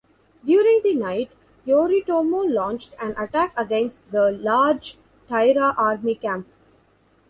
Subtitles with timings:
[0.43, 1.29] During the night,
[1.63, 4.97] Yoritomo launched an attack against the large
[5.29, 6.47] Taira army camp.